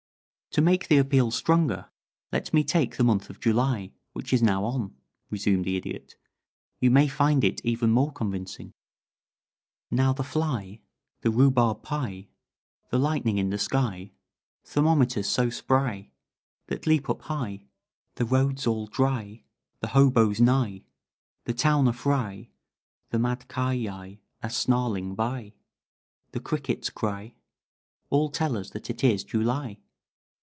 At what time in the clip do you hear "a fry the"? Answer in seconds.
21.87-23.19